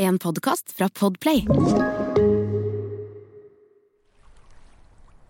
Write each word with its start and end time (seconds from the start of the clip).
En 0.00 0.18
podkast 0.18 0.72
fra 0.72 0.88
Podplay. 0.88 1.46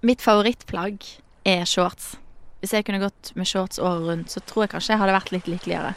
Mitt 0.00 0.21
favorittplagg 0.21 1.06
er 1.48 1.64
shorts. 1.64 2.18
Hvis 2.60 2.75
jeg 2.76 2.84
kunne 2.84 3.00
gått 3.00 3.31
med 3.33 3.49
shorts 3.49 3.81
året 3.81 4.04
rundt, 4.04 4.34
så 4.34 4.42
tror 4.44 4.67
jeg 4.67 4.75
kanskje 4.75 4.92
jeg 4.92 5.00
hadde 5.00 5.15
vært 5.17 5.33
litt 5.33 5.49
lykkeligere. 5.49 5.94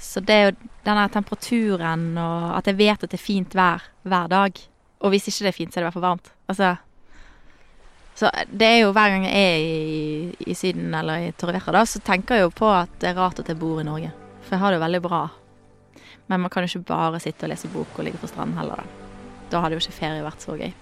Så 0.00 0.24
det 0.24 0.38
er 0.38 0.48
jo 0.48 0.56
denne 0.88 1.04
temperaturen 1.12 2.08
og 2.16 2.48
at 2.62 2.72
jeg 2.72 2.80
vet 2.80 3.04
at 3.04 3.12
det 3.12 3.20
er 3.20 3.24
fint 3.26 3.58
vær 3.60 3.84
hver 4.08 4.32
dag. 4.32 4.64
Og 5.04 5.12
hvis 5.12 5.28
ikke 5.28 5.44
det 5.44 5.52
er 5.52 5.58
fint, 5.60 5.74
så 5.74 5.76
er 5.76 5.82
det 5.82 5.84
i 5.84 5.90
hvert 5.90 6.00
fall 6.00 6.08
varmt. 6.08 6.34
Altså 6.48 6.72
Så 8.16 8.32
det 8.48 8.72
er 8.72 8.84
jo 8.86 8.96
hver 8.96 9.18
gang 9.18 9.28
jeg 9.28 9.52
er 9.52 9.68
i, 9.68 10.34
i 10.48 10.56
Syden 10.56 10.96
eller 10.96 11.28
i 11.28 11.32
Torrevieja, 11.36 11.76
da, 11.76 11.84
så 11.84 12.00
tenker 12.00 12.40
jeg 12.40 12.48
jo 12.48 12.56
på 12.56 12.72
at 12.72 13.00
det 13.04 13.12
er 13.12 13.20
rart 13.20 13.44
at 13.44 13.52
jeg 13.52 13.60
bor 13.60 13.84
i 13.84 13.90
Norge. 13.92 14.14
For 14.46 14.56
jeg 14.56 14.64
har 14.64 14.72
det 14.72 14.80
jo 14.80 14.88
veldig 14.88 15.08
bra. 15.12 15.26
Men 16.28 16.40
man 16.40 16.50
kan 16.50 16.64
jo 16.64 16.70
ikke 16.72 16.88
bare 16.94 17.20
sitte 17.20 17.44
og 17.44 17.52
lese 17.52 17.68
bok 17.72 17.98
og 17.98 18.06
ligge 18.06 18.20
på 18.22 18.30
stranden 18.30 18.58
heller, 18.58 18.80
da. 18.80 19.10
Da 19.52 19.60
hadde 19.60 19.76
jo 19.76 19.84
ikke 19.84 19.98
ferie 19.98 20.24
vært 20.24 20.44
så 20.44 20.56
gøy. 20.56 20.72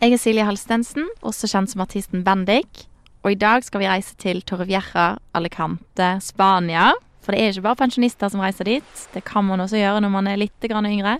Jeg 0.00 0.14
er 0.16 0.20
Silje 0.22 0.44
Halstensen, 0.48 1.10
også 1.20 1.50
kjent 1.52 1.74
som 1.74 1.82
artisten 1.84 2.22
Bendik. 2.24 2.86
Og 3.20 3.34
i 3.34 3.36
dag 3.36 3.60
skal 3.66 3.82
vi 3.82 3.88
reise 3.90 4.14
til 4.16 4.40
Torrevieja, 4.48 5.18
Alicante, 5.36 6.14
Spania. 6.24 6.94
For 7.20 7.36
det 7.36 7.42
er 7.42 7.52
ikke 7.52 7.66
bare 7.66 7.82
pensjonister 7.82 8.32
som 8.32 8.40
reiser 8.40 8.64
dit. 8.64 9.02
Det 9.12 9.20
kan 9.28 9.44
man 9.44 9.60
også 9.60 9.76
gjøre 9.76 10.00
når 10.00 10.14
man 10.14 10.30
er 10.30 10.40
litt 10.40 10.64
yngre. 10.64 11.18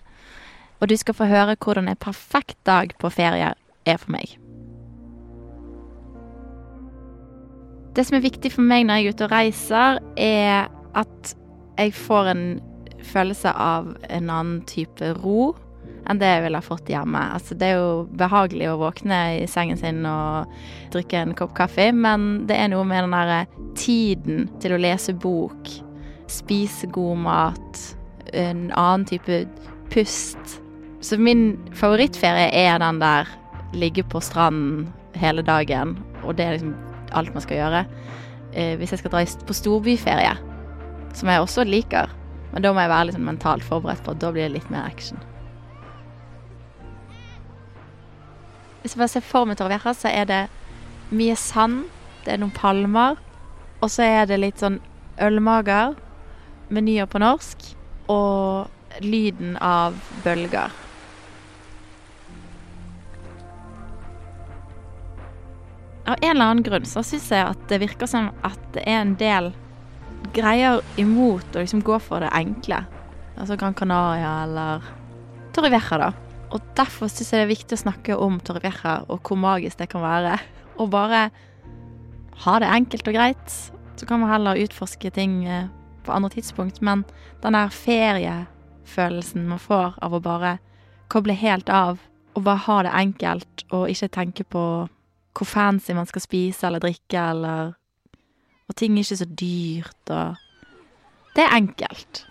Og 0.81 0.89
du 0.89 0.97
skal 0.97 1.15
få 1.15 1.29
høre 1.29 1.59
hvordan 1.61 1.93
en 1.93 2.01
perfekt 2.01 2.57
dag 2.65 2.97
på 2.97 3.13
ferie 3.13 3.53
er 3.93 4.01
for 4.01 4.15
meg. 4.15 4.37
Det 7.95 8.07
som 8.07 8.17
er 8.17 8.25
viktig 8.25 8.53
for 8.55 8.67
meg 8.67 8.87
når 8.87 9.01
jeg 9.01 9.07
er 9.07 9.17
ute 9.17 9.27
og 9.27 9.33
reiser, 9.35 10.03
er 10.17 10.69
at 10.99 11.33
jeg 11.81 11.97
får 11.97 12.31
en 12.35 12.45
følelse 13.11 13.51
av 13.57 13.95
en 14.13 14.31
annen 14.31 14.61
type 14.69 15.15
ro 15.23 15.55
enn 16.09 16.19
det 16.21 16.29
jeg 16.29 16.43
ville 16.45 16.59
ha 16.59 16.65
fått 16.65 16.91
hjemme. 16.91 17.21
Altså, 17.37 17.55
det 17.59 17.71
er 17.71 17.79
jo 17.79 17.91
behagelig 18.19 18.71
å 18.71 18.79
våkne 18.81 19.19
i 19.43 19.47
sengen 19.51 19.79
sin 19.79 20.03
og 20.09 20.51
drikke 20.95 21.21
en 21.21 21.37
kopp 21.39 21.53
kaffe, 21.59 21.91
men 21.95 22.47
det 22.49 22.57
er 22.59 22.71
noe 22.73 22.87
med 22.89 23.05
den 23.05 23.15
derre 23.15 23.69
tiden 23.79 24.49
til 24.63 24.75
å 24.75 24.81
lese 24.81 25.15
bok, 25.15 25.71
spise 26.31 26.89
god 26.95 27.23
mat, 27.27 27.85
en 28.33 28.69
annen 28.71 29.07
type 29.11 29.45
pust. 29.93 30.59
Så 31.05 31.19
min 31.21 31.55
favorittferie 31.77 32.51
er 32.55 32.81
den 32.83 33.01
der 33.03 33.29
ligge 33.73 34.03
på 34.03 34.21
stranden 34.21 34.89
hele 35.19 35.43
dagen, 35.43 35.97
og 36.25 36.37
det 36.37 36.47
er 36.47 36.57
liksom 36.57 36.75
alt 37.13 37.35
man 37.35 37.45
skal 37.45 37.61
gjøre. 37.61 37.85
Eh, 38.53 38.77
hvis 38.79 38.95
jeg 38.95 39.03
skal 39.03 39.15
dra 39.15 39.25
på 39.47 39.57
storbyferie, 39.57 40.35
som 41.15 41.31
jeg 41.31 41.43
også 41.43 41.65
liker, 41.67 42.11
men 42.53 42.63
da 42.63 42.73
må 42.75 42.83
jeg 42.83 42.91
være 42.91 43.15
sånn 43.15 43.27
mentalt 43.27 43.67
forberedt 43.67 44.03
på 44.07 44.15
at 44.15 44.23
da 44.23 44.33
blir 44.35 44.49
det 44.49 44.57
litt 44.59 44.71
mer 44.73 44.87
action. 44.87 45.21
Hvis 48.81 48.95
jeg 48.95 49.03
bare 49.03 49.13
ser 49.13 49.27
for 49.27 49.47
meg 49.47 49.59
Torrevieja, 49.61 49.95
så 49.95 50.11
er 50.11 50.29
det 50.31 50.45
mye 51.15 51.37
sand, 51.39 51.85
det 52.25 52.35
er 52.35 52.41
noen 52.41 52.55
palmer, 52.55 53.19
og 53.81 53.91
så 53.93 54.07
er 54.07 54.31
det 54.31 54.41
litt 54.41 54.63
sånn 54.63 54.81
ølmager, 55.21 55.95
menyer 56.71 57.09
på 57.11 57.21
norsk, 57.23 57.73
og 58.11 59.03
lyden 59.05 59.57
av 59.63 59.99
bølger. 60.25 60.73
Av 66.11 66.17
en 66.19 66.31
eller 66.31 66.45
annen 66.45 66.65
grunn 66.67 66.87
så 66.89 67.05
syns 67.07 67.29
jeg 67.31 67.47
at 67.47 67.61
det 67.71 67.77
virker 67.85 68.09
som 68.11 68.33
at 68.43 68.59
det 68.75 68.83
er 68.83 69.05
en 69.05 69.13
del 69.21 69.53
greier 70.35 70.81
imot 70.99 71.55
å 71.55 71.63
liksom 71.63 71.85
gå 71.87 72.01
for 72.03 72.25
det 72.25 72.33
enkle. 72.35 72.81
Altså 73.39 73.55
Gran 73.61 73.77
Canaria 73.79 74.33
eller 74.43 74.89
Torrevieja, 75.55 76.01
da. 76.03 76.11
Og 76.51 76.67
derfor 76.75 77.07
syns 77.07 77.31
jeg 77.31 77.39
det 77.39 77.47
er 77.47 77.53
viktig 77.53 77.79
å 77.79 77.83
snakke 77.85 78.19
om 78.19 78.41
Torrevieja 78.43 79.05
og 79.07 79.23
hvor 79.23 79.39
magisk 79.39 79.79
det 79.79 79.87
kan 79.95 80.03
være. 80.03 80.35
Og 80.83 80.91
bare 80.91 81.29
ha 82.43 82.59
det 82.59 82.75
enkelt 82.75 83.07
og 83.07 83.15
greit. 83.15 83.57
Så 83.95 84.09
kan 84.09 84.23
man 84.23 84.33
heller 84.33 84.59
utforske 84.59 85.15
ting 85.15 85.45
eh, 85.47 85.71
på 86.03 86.11
andre 86.11 86.35
tidspunkt. 86.35 86.83
Men 86.83 87.05
den 87.45 87.55
der 87.55 87.71
feriefølelsen 87.71 89.47
man 89.47 89.63
får 89.63 90.01
av 90.03 90.19
å 90.19 90.25
bare 90.27 90.57
koble 91.13 91.39
helt 91.39 91.71
av 91.71 92.03
og 92.35 92.47
bare 92.47 92.67
ha 92.67 92.83
det 92.87 92.99
enkelt 92.99 93.65
og 93.71 93.91
ikke 93.91 94.17
tenke 94.19 94.47
på 94.47 94.65
hvor 95.37 95.49
fancy 95.49 95.95
man 95.97 96.09
skal 96.09 96.25
spise 96.25 96.67
eller 96.67 96.83
drikke, 96.83 97.21
eller 97.21 97.77
Og 98.71 98.77
ting 98.77 98.95
er 98.95 99.03
ikke 99.03 99.17
så 99.17 99.27
dyrt, 99.27 100.11
og 100.11 100.37
Det 101.35 101.43
er 101.43 101.57
enkelt. 101.57 102.27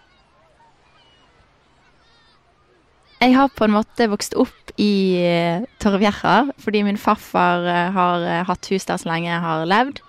Jeg 3.19 3.35
har 3.35 3.49
på 3.51 3.65
en 3.67 3.73
måte 3.75 4.07
vokst 4.07 4.35
opp 4.39 4.71
i 4.79 5.19
uh, 5.19 5.65
Torrevieja 5.83 6.53
fordi 6.59 6.83
min 6.87 6.99
farfar 6.99 7.65
uh, 7.67 7.91
har 7.95 8.23
uh, 8.23 8.45
hatt 8.47 8.69
hus 8.71 8.87
der 8.87 8.99
så 8.99 9.09
lenge 9.09 9.27
jeg 9.27 9.43
har 9.43 9.65
levd. 9.67 9.99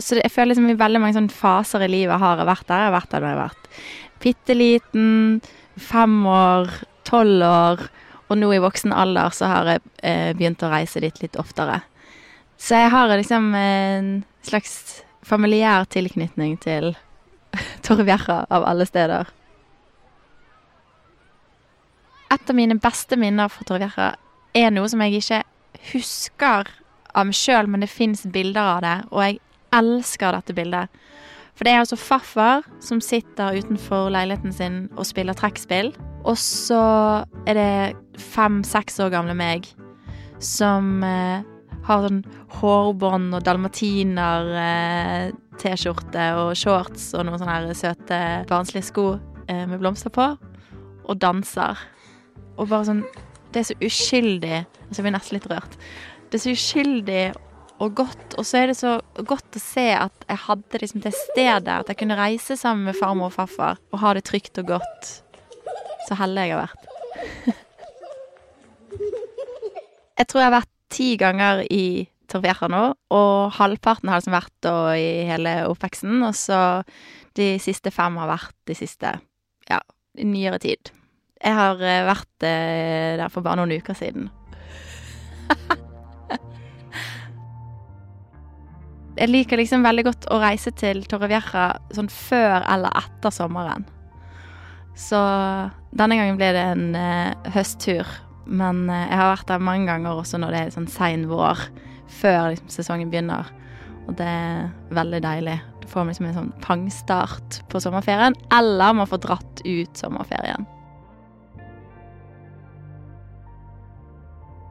Så 0.00 0.16
jeg 0.16 0.32
føler 0.32 0.54
liksom 0.54 0.70
i 0.72 0.78
veldig 0.78 1.00
mange 1.00 1.16
sånne 1.16 1.32
faser 1.32 1.84
i 1.84 1.90
livet 1.92 2.20
har 2.20 2.40
jeg 2.40 2.48
vært 2.48 2.68
der. 2.68 2.80
Jeg 2.80 2.88
har 2.88 2.96
vært 2.96 3.12
der 3.12 3.26
jeg 3.26 3.36
har 3.36 3.42
vært 3.42 3.68
bitte 4.24 4.56
liten, 4.56 5.10
fem 5.76 6.16
år, 6.28 6.72
tolv 7.04 7.44
år, 7.44 7.84
og 8.28 8.40
nå 8.40 8.48
i 8.56 8.62
voksen 8.64 8.92
alder 8.96 9.36
så 9.36 9.48
har 9.52 9.68
jeg 9.74 10.36
begynt 10.38 10.64
å 10.64 10.72
reise 10.72 11.02
dit 11.04 11.20
litt 11.20 11.36
oftere. 11.40 11.82
Så 12.56 12.78
jeg 12.80 12.90
har 12.90 13.12
liksom 13.12 13.50
en 13.54 14.12
slags 14.46 15.02
familiær 15.26 15.88
tilknytning 15.92 16.56
til 16.62 16.94
Torvjerra 17.86 18.44
av 18.50 18.64
alle 18.68 18.86
steder. 18.88 19.28
Et 22.32 22.50
av 22.50 22.56
mine 22.58 22.78
beste 22.82 23.18
minner 23.20 23.50
fra 23.52 23.66
Torvjerra 23.68 24.08
er 24.56 24.72
noe 24.72 24.88
som 24.90 25.02
jeg 25.04 25.20
ikke 25.20 25.42
husker 25.92 26.70
av 27.16 27.28
meg 27.28 27.36
sjøl, 27.36 27.68
men 27.70 27.84
det 27.84 27.92
fins 27.92 28.24
bilder 28.32 28.72
av 28.76 28.80
det, 28.84 28.96
og 29.12 29.22
jeg 29.24 29.38
elsker 29.76 30.36
dette 30.36 30.56
bildet. 30.56 31.02
For 31.56 31.64
det 31.64 31.72
er 31.72 31.80
altså 31.80 31.96
farfar 31.96 32.66
som 32.84 33.00
sitter 33.00 33.56
utenfor 33.56 34.10
leiligheten 34.12 34.52
sin 34.52 34.80
og 34.96 35.06
spiller 35.08 35.36
trekkspill. 35.36 35.94
Og 36.28 36.36
så 36.36 36.80
er 37.48 37.56
det 37.56 38.20
fem-seks 38.34 39.00
år 39.00 39.14
gamle 39.14 39.36
meg 39.38 39.68
som 40.42 41.00
eh, 41.06 41.46
har 41.86 42.06
sånn 42.06 42.22
hårbånd 42.58 43.34
og 43.36 43.44
dalmatiner, 43.46 44.42
eh, 44.60 45.26
og 45.56 46.52
shorts 46.58 47.14
og 47.16 47.24
noen 47.24 47.40
sånne 47.40 47.74
søte, 47.74 48.18
barnslige 48.50 48.88
sko 48.90 49.06
eh, 49.48 49.64
med 49.66 49.80
blomster 49.80 50.10
på, 50.12 50.26
og 51.06 51.14
danser. 51.22 51.76
Og 52.56 52.68
bare 52.68 52.84
sånn 52.90 53.04
Det 53.54 53.60
er 53.62 53.70
så 53.70 53.76
uskyldig. 53.86 54.58
Altså, 54.66 54.98
jeg 54.98 55.04
blir 55.06 55.14
nesten 55.14 55.36
litt 55.38 55.48
rørt. 55.48 55.74
Det 56.28 56.34
er 56.36 56.42
så 56.42 56.52
uskyldig 56.52 57.26
og 57.80 57.94
godt, 57.96 58.34
og 58.36 58.44
så 58.44 58.58
er 58.58 58.66
det 58.68 58.76
så 58.76 59.00
godt 59.24 59.56
å 59.56 59.60
se 59.62 59.86
at 59.96 60.26
jeg 60.28 60.38
hadde 60.42 60.80
liksom 60.82 61.00
det 61.04 61.14
stedet, 61.16 61.72
at 61.72 61.88
jeg 61.88 61.98
kunne 62.02 62.18
reise 62.18 62.56
sammen 62.60 62.84
med 62.90 62.98
farmor 62.98 63.26
og 63.30 63.36
farfar 63.36 63.74
og 63.92 64.00
ha 64.02 64.08
det 64.16 64.24
trygt 64.28 64.60
og 64.60 64.66
godt. 64.74 65.02
Så 66.08 66.12
heldig 66.20 66.46
jeg 66.46 66.56
har 66.56 66.64
vært. 66.66 66.82
jeg 70.20 70.26
tror 70.28 70.40
jeg 70.42 70.50
har 70.50 70.58
vært 70.58 70.75
ti 70.96 71.14
ganger 71.20 71.64
i 71.72 72.06
Torrevieja 72.26 72.68
nå, 72.72 72.82
og 73.14 73.52
halvparten 73.54 74.08
har 74.10 74.18
liksom 74.18 74.34
vært 74.34 74.54
da 74.66 74.76
i 74.98 75.26
hele 75.28 75.52
oppveksten, 75.70 76.22
og 76.26 76.34
så 76.34 76.60
de 77.38 77.58
siste 77.62 77.92
fem 77.94 78.16
har 78.18 78.28
vært 78.32 78.56
de 78.66 78.74
siste, 78.78 79.12
ja, 79.70 79.80
i 80.18 80.24
nyere 80.26 80.58
tid. 80.62 80.90
Jeg 81.36 81.54
har 81.54 81.76
vært 81.78 82.32
der 82.40 83.28
for 83.30 83.42
bare 83.44 83.56
noen 83.60 83.76
uker 83.76 83.94
siden. 83.94 84.30
jeg 89.20 89.28
liker 89.30 89.56
liksom 89.60 89.84
veldig 89.86 90.04
godt 90.08 90.26
å 90.32 90.40
reise 90.42 90.70
til 90.74 91.04
Torrevieja 91.06 91.66
sånn 91.94 92.10
før 92.10 92.64
eller 92.64 92.90
etter 93.04 93.30
sommeren. 93.34 93.84
Så 94.96 95.20
denne 95.92 96.16
gangen 96.16 96.38
ble 96.40 96.52
det 96.56 96.64
en 96.72 96.94
eh, 96.96 97.32
høsttur. 97.52 98.06
Men 98.46 98.86
uh, 98.90 99.04
jeg 99.06 99.18
har 99.18 99.32
vært 99.34 99.50
der 99.50 99.64
mange 99.68 99.90
ganger 99.90 100.22
også 100.22 100.40
når 100.42 100.54
det 100.54 100.60
er 100.62 100.74
sånn 100.74 100.90
sein 100.90 101.26
vår, 101.30 101.66
før 102.20 102.52
liksom, 102.52 102.70
sesongen 102.72 103.10
begynner. 103.12 103.50
Og 104.06 104.14
det 104.18 104.26
er 104.26 104.70
veldig 104.94 105.20
deilig. 105.24 105.58
Du 105.82 105.88
får 105.90 106.06
liksom 106.08 106.28
en 106.30 106.38
sånn 106.38 106.54
pangstart 106.62 107.60
på 107.70 107.82
sommerferien, 107.82 108.36
eller 108.54 108.96
man 108.98 109.10
får 109.10 109.24
dratt 109.26 109.62
ut 109.66 109.98
sommerferien. 109.98 110.66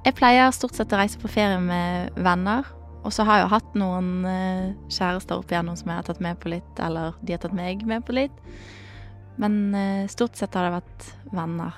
Jeg 0.05 0.13
pleier 0.19 0.51
stort 0.53 0.77
sett 0.77 0.93
å 0.93 0.99
reise 0.99 1.17
på 1.17 1.31
ferie 1.31 1.57
med 1.59 2.13
venner. 2.21 2.67
Og 3.05 3.13
så 3.13 3.25
har 3.25 3.39
jeg 3.39 3.45
jo 3.45 3.53
hatt 3.53 3.75
noen 3.77 4.07
uh, 4.25 4.73
kjærester 4.89 5.37
opp 5.37 5.51
igjennom 5.51 5.77
som 5.77 5.91
jeg 5.91 5.99
har 5.99 6.07
tatt 6.07 6.21
med 6.25 6.39
på 6.41 6.49
litt, 6.53 6.79
eller 6.81 7.17
de 7.21 7.35
har 7.35 7.41
tatt 7.41 7.57
meg 7.57 7.83
med 7.85 8.05
på 8.05 8.15
litt. 8.17 8.37
Men 9.41 9.59
uh, 9.73 10.05
stort 10.09 10.37
sett 10.37 10.55
har 10.57 10.67
det 10.67 10.79
vært 10.79 11.09
venner. 11.33 11.77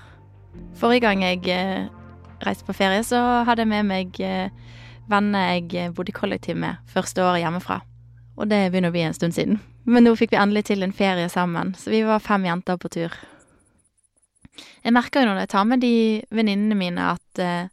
Forrige 0.77 1.06
gang 1.07 1.24
jeg 1.25 1.42
uh, 1.50 1.88
reiste 2.45 2.68
på 2.68 2.75
ferie, 2.77 3.04
så 3.06 3.21
hadde 3.48 3.65
jeg 3.65 3.71
med 3.71 3.88
meg 3.89 4.19
vennene 5.07 5.45
jeg 5.56 5.94
bodde 5.95 6.12
i 6.12 6.18
kollektiv 6.18 6.59
med 6.59 6.77
første 6.92 7.24
året 7.24 7.42
hjemmefra. 7.42 7.80
Og 8.38 8.50
det 8.51 8.68
begynner 8.69 8.92
å 8.92 8.95
bli 8.95 9.06
en 9.07 9.15
stund 9.18 9.33
siden. 9.33 9.57
Men 9.88 10.06
nå 10.06 10.13
fikk 10.19 10.36
vi 10.36 10.42
endelig 10.42 10.68
til 10.68 10.83
en 10.83 10.94
ferie 10.94 11.30
sammen, 11.31 11.74
så 11.80 11.94
vi 11.94 12.04
var 12.06 12.24
fem 12.24 12.45
jenter 12.45 12.77
på 12.77 12.92
tur. 12.94 13.13
Jeg 14.83 14.94
merker 14.95 15.24
jo 15.24 15.31
når 15.31 15.44
jeg 15.45 15.51
tar 15.54 15.68
med 15.69 15.81
de 15.83 15.95
venninnene 16.33 16.77
mine 16.77 17.12
at 17.13 17.42
eh, 17.42 17.69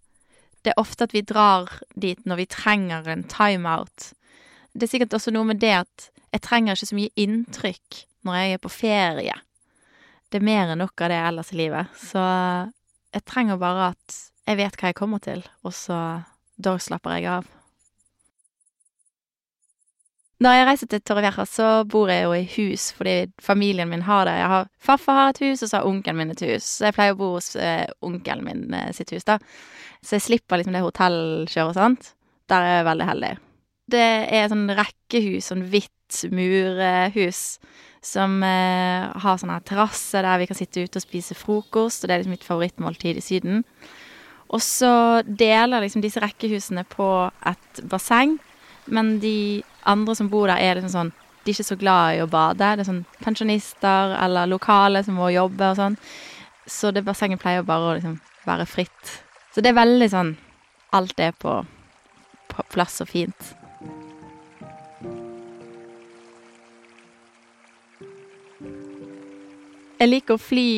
det 0.65 0.73
er 0.73 0.81
ofte 0.81 1.07
at 1.07 1.15
vi 1.15 1.25
drar 1.27 1.71
dit 2.01 2.21
når 2.25 2.41
vi 2.41 2.51
trenger 2.51 3.09
en 3.11 3.25
timeout. 3.29 4.13
Det 4.73 4.87
er 4.87 4.93
sikkert 4.95 5.17
også 5.19 5.35
noe 5.35 5.49
med 5.53 5.61
det 5.63 5.75
at 5.83 6.09
jeg 6.35 6.45
trenger 6.47 6.75
ikke 6.77 6.91
så 6.91 6.99
mye 6.99 7.15
inntrykk 7.21 8.01
når 8.27 8.39
jeg 8.39 8.55
er 8.57 8.63
på 8.63 8.73
ferie. 8.73 9.37
Det 10.35 10.41
er 10.41 10.49
mer 10.49 10.73
enn 10.73 10.81
nok 10.83 10.99
av 11.07 11.13
det 11.13 11.19
ellers 11.23 11.53
i 11.55 11.57
livet, 11.61 11.91
så 11.95 12.21
jeg 13.15 13.23
trenger 13.23 13.61
bare 13.61 13.93
at 13.93 14.17
jeg 14.49 14.59
vet 14.59 14.75
hva 14.81 14.91
jeg 14.91 14.97
kommer 14.99 15.21
til, 15.23 15.45
og 15.63 15.71
så 15.71 15.99
da 16.59 16.73
slapper 16.83 17.15
jeg 17.15 17.29
av. 17.31 17.47
Når 20.43 20.57
jeg 20.57 20.67
reiser 20.67 20.91
til 20.91 21.05
Torrevieja, 21.07 21.45
så 21.47 21.69
bor 21.87 22.11
jeg 22.11 22.27
jo 22.27 22.35
i 22.35 22.43
hus 22.57 22.89
fordi 22.97 23.15
familien 23.47 23.89
min 23.93 24.03
har 24.09 24.27
det. 24.27 24.35
Jeg 24.41 24.51
har, 24.51 24.67
Farfar 24.83 25.21
har 25.21 25.31
et 25.31 25.41
hus, 25.45 25.63
og 25.63 25.71
så 25.71 25.79
har 25.79 25.87
onkelen 25.93 26.19
min 26.19 26.35
et 26.35 26.45
hus. 26.49 26.67
Så 26.67 26.89
jeg 26.89 26.97
pleier 26.99 27.15
å 27.15 27.21
bo 27.23 27.31
hos 27.37 27.55
eh, 27.55 27.87
onkelen 28.03 28.45
min 28.45 28.75
eh, 28.75 28.91
sitt 28.97 29.15
hus, 29.15 29.31
da. 29.31 29.39
Så 30.03 30.19
jeg 30.19 30.27
slipper 30.27 30.59
liksom 30.59 30.75
det 30.75 30.83
hotellkjøret 30.83 31.71
og 31.71 31.79
sånt. 31.79 32.11
Der 32.51 32.67
er 32.67 32.81
jeg 32.81 32.89
veldig 32.91 33.11
heldig. 33.13 33.33
Det 33.95 34.07
er 34.35 34.51
sånn 34.51 34.67
rekkehus, 34.83 35.53
sånn 35.53 35.65
hvitt 35.71 36.25
murhus, 36.35 37.45
som 38.05 38.37
eh, 38.45 39.09
har 39.25 39.39
sånn 39.41 39.53
her 39.55 39.63
terrasse 39.65 40.21
der 40.25 40.41
vi 40.41 40.49
kan 40.51 40.59
sitte 40.59 40.85
ute 40.85 41.01
og 41.01 41.05
spise 41.07 41.37
frokost, 41.39 42.05
og 42.05 42.11
det 42.11 42.15
er 42.15 42.23
liksom 42.23 42.35
mitt 42.37 42.47
favorittmåltid 42.47 43.21
i 43.21 43.25
Syden. 43.25 43.63
Og 44.53 44.61
så 44.63 45.23
deler 45.25 45.83
liksom 45.83 46.05
disse 46.05 46.21
rekkehusene 46.23 46.85
på 46.91 47.09
et 47.49 47.81
basseng, 47.91 48.37
men 48.93 49.17
de 49.23 49.63
andre 49.89 50.17
som 50.19 50.29
bor 50.33 50.51
der, 50.51 50.61
er 50.61 50.79
liksom 50.79 50.93
sånn 50.93 51.13
De 51.45 51.53
er 51.53 51.59
ikke 51.59 51.69
så 51.69 51.77
glad 51.77 52.17
i 52.17 52.21
å 52.25 52.29
bade. 52.33 52.71
Det 52.73 52.81
er 52.81 52.89
sånn 52.89 53.03
pensjonister 53.21 54.15
eller 54.17 54.49
lokale 54.49 55.03
som 55.05 55.19
må 55.21 55.27
jobbe 55.29 55.67
og 55.75 55.77
sånn. 55.77 55.99
Så 56.65 56.89
det 56.89 57.03
bassenget 57.05 57.43
pleier 57.43 57.67
bare 57.69 57.91
å 57.91 57.97
liksom 57.99 58.15
være 58.49 58.65
fritt. 58.65 59.11
Så 59.53 59.61
det 59.61 59.75
er 59.75 59.83
veldig 59.83 60.09
sånn 60.09 60.31
Alt 60.97 61.21
er 61.21 61.35
på, 61.37 61.59
på 62.49 62.65
plass 62.73 63.01
og 63.05 63.11
fint. 63.11 63.53
Jeg 70.01 70.11
liker 70.11 70.37
å 70.37 70.43
fly 70.43 70.69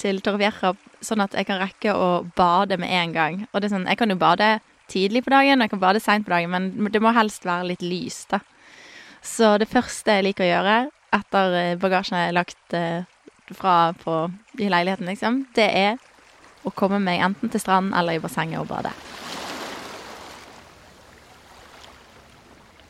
til 0.00 0.20
Torrevieja 0.24 0.74
sånn 1.04 1.22
at 1.24 1.34
jeg 1.36 1.48
kan 1.48 1.60
rekke 1.60 1.94
å 1.96 2.10
bade 2.36 2.76
med 2.80 2.92
en 2.92 3.14
gang. 3.14 3.40
Og 3.50 3.60
det 3.60 3.70
er 3.70 3.76
sånn, 3.76 3.88
jeg 3.88 4.00
kan 4.00 4.12
jo 4.12 4.18
bade 4.20 4.50
tidlig 4.90 5.24
på 5.24 5.32
dagen, 5.32 5.60
og 5.60 5.66
jeg 5.66 5.74
kan 5.74 5.82
bade 5.82 6.02
seint 6.02 6.26
på 6.26 6.34
dagen, 6.34 6.52
men 6.52 6.92
det 6.92 7.02
må 7.02 7.12
helst 7.16 7.46
være 7.46 7.70
litt 7.72 7.84
lys, 7.84 8.24
da. 8.30 8.42
Så 9.24 9.54
det 9.60 9.68
første 9.68 10.16
jeg 10.16 10.30
liker 10.30 10.46
å 10.46 10.50
gjøre 10.50 10.76
etter 11.14 11.56
eh, 11.58 11.78
bagasjen 11.80 12.16
er 12.16 12.32
lagt 12.32 12.76
eh, 12.76 13.04
fra 13.52 13.92
på, 14.00 14.22
i 14.58 14.70
leiligheten, 14.72 15.08
liksom, 15.10 15.42
det 15.56 15.68
er 15.76 15.98
å 16.64 16.72
komme 16.76 17.00
meg 17.02 17.22
enten 17.24 17.52
til 17.52 17.60
stranden 17.62 17.96
eller 17.96 18.16
i 18.16 18.22
bassenget 18.22 18.60
og 18.60 18.68
bade. 18.70 18.92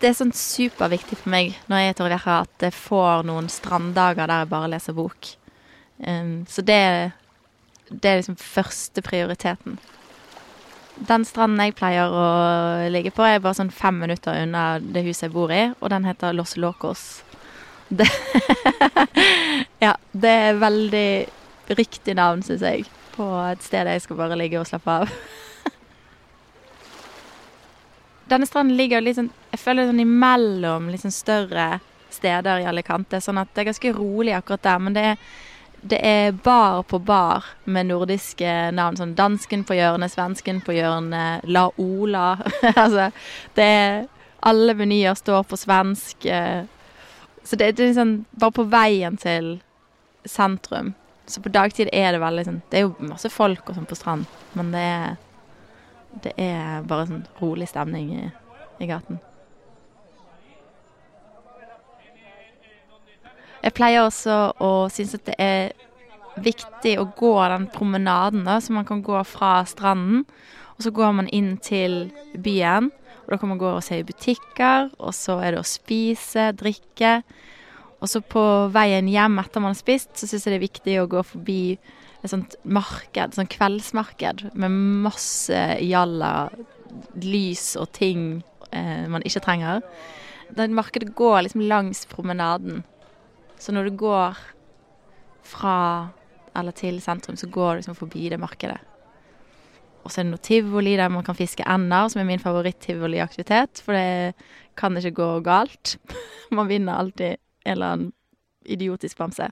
Det 0.00 0.08
er 0.08 0.16
sånn 0.16 0.32
superviktig 0.32 1.18
for 1.20 1.32
meg 1.34 1.58
når 1.68 1.82
jeg 1.82 1.90
er 1.90 1.92
i 1.92 1.96
Torrevieja 1.98 2.36
at 2.46 2.64
jeg 2.64 2.72
får 2.72 3.26
noen 3.28 3.50
stranddager 3.52 4.30
der 4.30 4.46
jeg 4.46 4.52
bare 4.54 4.70
leser 4.72 4.96
bok. 4.96 5.34
Um, 6.06 6.44
så 6.48 6.62
det, 6.62 7.12
det 7.88 8.10
er 8.10 8.20
liksom 8.20 8.38
første 8.40 9.02
prioriteten. 9.04 9.78
Den 11.00 11.24
stranden 11.24 11.62
jeg 11.64 11.76
pleier 11.78 12.12
å 12.12 12.26
ligge 12.92 13.12
på, 13.14 13.24
er 13.24 13.40
bare 13.40 13.56
sånn 13.56 13.72
fem 13.72 14.02
minutter 14.02 14.42
unna 14.42 14.78
det 14.80 15.04
huset 15.06 15.28
jeg 15.28 15.34
bor 15.34 15.52
i, 15.52 15.70
og 15.80 15.92
den 15.92 16.06
heter 16.08 16.36
Los 16.36 16.56
Locos. 16.60 17.22
Det 17.88 18.06
ja, 19.84 19.94
det 20.12 20.30
er 20.30 20.60
veldig 20.60 21.10
riktig 21.78 22.16
navn, 22.18 22.44
syns 22.44 22.64
jeg, 22.66 22.84
på 23.16 23.26
et 23.48 23.62
sted 23.64 23.88
jeg 23.88 24.04
skal 24.04 24.20
bare 24.20 24.38
ligge 24.38 24.60
og 24.60 24.68
slappe 24.68 25.02
av. 25.02 25.14
Denne 28.30 28.46
stranden 28.46 28.76
ligger 28.78 29.02
sånn 29.16 29.32
Jeg 29.50 29.58
føler 29.58 29.88
sånn 29.88 30.04
imellom 30.04 30.84
litt 30.92 31.02
sånn 31.02 31.14
større 31.14 31.80
steder 32.10 32.62
i 32.62 32.68
Alicante, 32.68 33.20
sånn 33.22 33.40
at 33.40 33.50
det 33.54 33.62
er 33.62 33.70
ganske 33.70 33.92
rolig 33.96 34.34
akkurat 34.36 34.66
der, 34.66 34.82
men 34.82 34.96
det 34.96 35.04
er 35.12 35.24
det 35.82 36.00
er 36.06 36.32
bar 36.32 36.82
på 36.82 36.98
bar 36.98 37.44
med 37.64 37.88
nordiske 37.88 38.70
navn. 38.76 38.98
Sånn 39.00 39.14
dansken 39.16 39.64
på 39.64 39.76
hjørnet, 39.78 40.12
svensken 40.12 40.60
på 40.64 40.74
hjørnet, 40.76 41.46
La 41.48 41.68
Ola. 41.80 42.34
altså, 42.74 43.10
det 43.56 43.68
er 43.68 44.08
Alle 44.40 44.72
menyer 44.72 45.14
står 45.14 45.42
på 45.44 45.56
svensk. 45.60 46.24
Eh, 46.24 46.64
så 47.44 47.56
det, 47.56 47.72
det, 47.76 47.82
er 47.82 47.90
liksom 47.90 48.14
bare 48.30 48.56
på 48.56 48.64
veien 48.72 49.18
til 49.20 49.58
sentrum. 50.24 50.94
Så 51.28 51.42
på 51.44 51.52
dagtid 51.52 51.90
er 51.92 52.12
det 52.12 52.22
veldig 52.22 52.44
sånn 52.46 52.62
Det 52.72 52.78
er 52.78 52.86
jo 52.86 53.10
masse 53.12 53.28
folk 53.30 53.68
og 53.68 53.76
sånn 53.76 53.86
på 53.86 53.98
strand, 53.98 54.24
men 54.58 54.72
det 54.74 54.84
er 54.84 55.18
Det 56.24 56.32
er 56.40 56.80
bare 56.88 57.06
sånn 57.06 57.26
rolig 57.38 57.68
stemning 57.70 58.08
i, 58.16 58.24
i 58.80 58.88
gaten. 58.88 59.20
Jeg 63.70 63.76
pleier 63.78 64.02
også 64.02 64.36
å 64.58 64.70
synes 64.90 65.12
at 65.14 65.28
det 65.28 65.34
er 65.38 65.68
viktig 66.42 66.96
å 66.98 67.04
gå 67.14 67.36
den 67.52 67.68
promenaden, 67.70 68.42
da, 68.42 68.56
så 68.58 68.74
man 68.74 68.88
kan 68.88 68.98
gå 69.06 69.20
fra 69.30 69.60
stranden. 69.68 70.24
Og 70.74 70.82
så 70.82 70.90
går 70.96 71.12
man 71.14 71.28
inn 71.30 71.52
til 71.62 72.08
byen, 72.34 72.88
og 73.22 73.30
da 73.30 73.38
kan 73.38 73.52
man 73.52 73.60
gå 73.60 73.70
og 73.76 73.84
se 73.86 74.00
i 74.00 74.06
butikker. 74.08 74.90
Og 74.98 75.14
så 75.14 75.38
er 75.38 75.54
det 75.54 75.62
å 75.62 75.70
spise, 75.70 76.48
drikke. 76.58 77.20
Og 78.02 78.10
så 78.10 78.24
på 78.26 78.44
veien 78.74 79.06
hjem 79.12 79.38
etter 79.38 79.62
man 79.62 79.76
har 79.76 79.78
spist, 79.78 80.16
så 80.18 80.26
syns 80.26 80.48
jeg 80.48 80.56
det 80.56 80.58
er 80.58 80.66
viktig 80.66 80.98
å 80.98 81.08
gå 81.14 81.22
forbi 81.30 81.62
et 81.78 82.32
sånt 82.32 82.58
marked, 82.66 83.38
sånn 83.38 83.54
kveldsmarked 83.54 84.48
med 84.58 84.82
masse 85.06 85.62
jalla, 85.78 86.48
lys 87.22 87.76
og 87.78 87.92
ting 87.94 88.40
eh, 88.74 89.06
man 89.06 89.22
ikke 89.22 89.46
trenger. 89.46 89.84
Det 90.50 90.72
markedet 90.74 91.14
går 91.14 91.44
liksom 91.46 91.68
langs 91.70 92.02
promenaden. 92.10 92.82
Så 93.60 93.76
når 93.76 93.90
du 93.90 93.98
går 94.00 94.38
fra 95.44 95.76
eller 96.56 96.72
til 96.74 97.00
sentrum, 97.02 97.36
så 97.36 97.46
går 97.46 97.70
du 97.70 97.76
liksom 97.80 97.98
forbi 97.98 98.28
det 98.32 98.40
markedet. 98.40 98.78
Og 100.04 100.10
så 100.10 100.20
er 100.20 100.24
det 100.24 100.32
noe 100.32 100.42
tivoli 100.42 100.96
der 100.96 101.08
man 101.12 101.24
kan 101.24 101.34
fiske 101.36 101.64
ender, 101.68 102.08
som 102.08 102.20
er 102.22 102.28
min 102.28 102.40
favoritt-tivoliaktivitet. 102.40 103.82
For 103.84 103.92
det 103.92 104.34
kan 104.80 104.96
ikke 104.96 105.18
gå 105.18 105.40
galt. 105.44 105.98
man 106.56 106.68
vinner 106.68 106.98
alltid 106.98 107.36
en 107.64 107.72
eller 107.72 107.86
annen 107.86 108.12
idiotisk 108.64 109.18
bamse. 109.18 109.50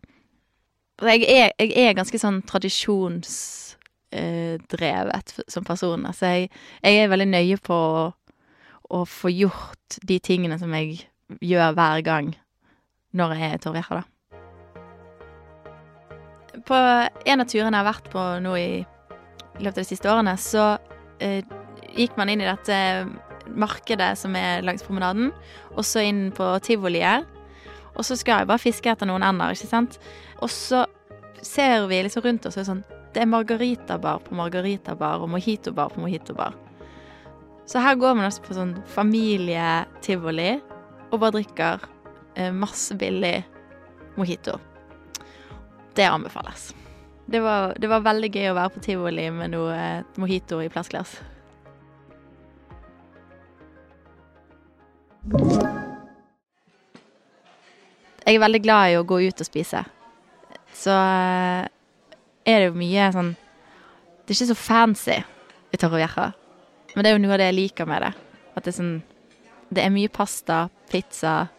Jeg 1.03 1.23
er, 1.31 1.51
jeg 1.61 1.85
er 1.85 1.93
ganske 1.95 2.19
sånn 2.19 2.43
tradisjonsdrevet 2.49 5.39
eh, 5.39 5.45
som 5.53 5.65
person. 5.65 6.07
Altså 6.09 6.27
jeg, 6.33 6.49
jeg, 6.83 6.95
er 6.97 7.09
veldig 7.13 7.29
nøye 7.29 7.57
på 7.63 7.77
å, 7.77 8.13
å 8.89 9.05
få 9.07 9.29
gjort 9.31 9.99
de 10.03 10.19
tingene 10.19 10.59
som 10.59 10.75
jeg 10.75 11.07
gjør 11.45 11.73
hver 11.77 12.01
gang 12.03 12.35
når 13.17 13.35
jeg 13.39 13.55
er 13.55 13.63
Torrevieja, 13.63 14.03
da. 14.03 14.05
På 16.69 16.77
en 16.77 17.41
av 17.41 17.49
turene 17.49 17.79
jeg 17.79 17.81
har 17.81 17.87
vært 17.87 18.11
på 18.13 18.25
nå 18.45 18.53
i, 18.59 18.83
i 18.83 19.63
løpet 19.63 19.79
av 19.79 19.83
de 19.83 19.89
siste 19.89 20.11
årene, 20.11 20.35
så 20.41 20.65
eh, 21.23 21.45
gikk 21.97 22.19
man 22.19 22.29
inn 22.33 22.43
i 22.43 22.49
dette 22.49 22.79
markedet 23.49 24.13
som 24.21 24.37
er 24.37 24.65
langs 24.67 24.85
promenaden, 24.85 25.33
og 25.75 25.87
så 25.87 26.05
inn 26.05 26.29
på 26.37 26.51
tivoliet. 26.65 27.27
Og 27.97 28.05
så 28.07 28.17
skal 28.19 28.43
jeg 28.43 28.51
bare 28.51 28.63
fiske 28.63 28.91
etter 28.91 29.09
noen 29.09 29.25
ender, 29.27 29.55
ikke 29.55 29.71
sant. 29.71 29.99
Og 30.43 30.51
så 30.53 30.85
ser 31.43 31.87
vi 31.91 32.03
liksom 32.05 32.25
rundt 32.25 32.47
oss 32.49 32.59
og 32.59 32.67
sånn 32.67 32.81
Det 33.15 33.23
er 33.23 33.31
margaritabar 33.31 34.19
på 34.23 34.37
margaritabar 34.37 35.23
og 35.23 35.31
mojitobar 35.33 35.95
på 35.95 36.03
mojitobar. 36.03 36.55
Så 37.69 37.81
her 37.83 37.97
går 38.01 38.15
man 38.17 38.29
altså 38.29 38.45
på 38.45 38.57
sånn 38.57 38.77
familietivoli 38.89 40.59
og 41.09 41.21
bare 41.21 41.39
drikker 41.39 41.87
masse 42.55 42.95
billig 42.99 43.43
mojito. 44.19 44.59
Det 45.95 46.07
anbefales. 46.07 46.75
Det 47.27 47.41
var, 47.41 47.75
det 47.79 47.89
var, 47.91 48.01
veldig 48.01 48.31
gøy 48.33 48.47
å 48.49 48.55
være 48.57 48.73
på 48.73 48.81
tivoli 48.87 49.27
med 49.35 49.53
noe 49.53 49.75
eh, 49.77 50.05
mojito 50.17 50.63
i 50.65 50.71
plastglass. 50.73 51.19
Jeg 58.25 58.37
er 58.37 58.41
veldig 58.41 58.63
glad 58.65 58.93
i 58.93 58.97
å 58.97 59.05
gå 59.05 59.21
ut 59.27 59.43
og 59.45 59.49
spise. 59.49 59.83
Så 60.73 60.95
eh, 60.95 61.69
er 62.49 62.63
det 62.63 62.71
jo 62.71 62.79
mye 62.79 63.11
sånn 63.13 63.35
Det 63.35 64.33
er 64.33 64.39
ikke 64.39 64.51
så 64.55 64.57
fancy 64.57 65.19
i 65.19 65.81
Torrevieja. 65.81 66.31
Men 66.95 67.05
det 67.05 67.11
er 67.11 67.19
jo 67.19 67.23
noe 67.27 67.37
av 67.37 67.43
det 67.43 67.51
jeg 67.51 67.59
liker 67.59 67.89
med 67.89 68.07
det. 68.07 68.13
At 68.57 68.65
det 68.65 68.73
er 68.73 68.79
sånn 68.81 68.97
Det 69.69 69.85
er 69.85 69.93
mye 69.93 70.09
pasta, 70.09 70.69
pizza, 70.89 71.51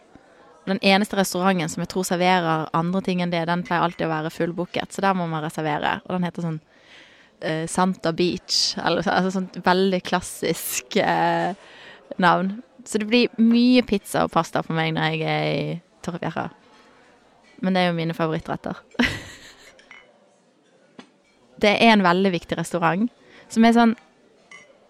den 0.70 0.82
eneste 0.86 1.18
restauranten 1.20 1.72
som 1.72 1.84
jeg 1.84 1.92
tror 1.92 2.08
serverer 2.08 2.70
andre 2.78 3.02
ting 3.06 3.24
enn 3.24 3.34
det, 3.34 3.46
den 3.50 3.66
pleier 3.68 3.86
alltid 3.86 4.08
å 4.08 4.14
være 4.14 4.34
fullbooket, 4.34 4.94
så 4.94 5.04
der 5.06 5.18
må 5.18 5.28
man 5.30 5.44
reservere. 5.46 6.00
Og 6.06 6.16
den 6.16 6.28
heter 6.28 6.46
sånn 6.46 6.62
uh, 6.62 7.66
Santa 7.72 8.14
Beach, 8.16 8.78
eller 8.78 9.04
altså 9.04 9.34
sånn 9.36 9.52
veldig 9.66 10.02
klassisk 10.08 11.00
uh, 11.02 11.52
navn. 12.22 12.60
Så 12.88 13.02
det 13.02 13.10
blir 13.10 13.42
mye 13.42 13.84
pizza 13.88 14.26
og 14.26 14.34
pasta 14.34 14.64
for 14.66 14.78
meg 14.78 14.94
når 14.96 15.14
jeg 15.14 15.22
er 15.28 15.50
i 15.50 15.78
Torrefjæra. 16.06 16.48
Men 17.60 17.76
det 17.76 17.82
er 17.82 17.90
jo 17.90 17.98
mine 17.98 18.16
favorittretter. 18.16 18.78
det 21.64 21.74
er 21.76 21.94
en 21.94 22.06
veldig 22.06 22.32
viktig 22.38 22.60
restaurant 22.60 23.10
som 23.50 23.66
er 23.66 23.76
sånn 23.76 23.98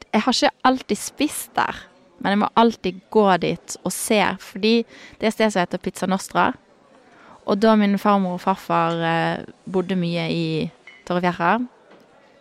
Jeg 0.10 0.24
har 0.26 0.36
ikke 0.36 0.66
alltid 0.66 0.98
spist 0.98 1.52
der, 1.58 1.76
men 2.20 2.34
jeg 2.34 2.42
må 2.42 2.50
alltid 2.60 3.00
gå 3.14 3.26
dit 3.44 3.78
og 3.84 3.94
se, 3.96 4.20
fordi 4.44 4.74
det 5.20 5.28
er 5.28 5.32
et 5.32 5.38
sted 5.38 5.54
som 5.54 5.64
heter 5.64 5.82
Pizza 5.84 6.10
Nostra. 6.10 6.50
Og 7.50 7.58
da 7.58 7.74
min 7.80 7.98
farmor 8.02 8.38
og 8.38 8.44
farfar 8.44 9.00
eh, 9.06 9.48
bodde 9.66 9.98
mye 9.98 10.28
i 10.34 10.46
Torrefjæra, 11.08 11.56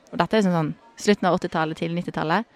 og 0.09 0.21
dette 0.21 0.39
er 0.39 0.45
sånn, 0.45 0.57
sånn 0.57 0.75
slutten 0.99 1.29
av 1.29 1.39
80-tallet, 1.39 1.79
tidlig 1.79 2.03
90-tallet, 2.03 2.49